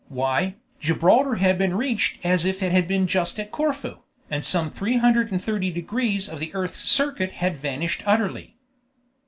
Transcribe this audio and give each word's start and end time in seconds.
Why, 0.09 0.55
Gibraltar 0.79 1.35
had 1.35 1.59
been 1.59 1.75
reached 1.75 2.25
as 2.25 2.43
if 2.43 2.63
it 2.63 2.71
had 2.71 2.87
been 2.87 3.05
just 3.05 3.39
at 3.39 3.51
Corfu, 3.51 4.01
and 4.31 4.43
some 4.43 4.71
three 4.71 4.97
hundred 4.97 5.31
and 5.31 5.39
thirty 5.39 5.69
degrees 5.69 6.27
of 6.27 6.39
the 6.39 6.51
earth's 6.55 6.79
circuit 6.89 7.33
had 7.33 7.55
vanished 7.55 8.01
utterly. 8.03 8.55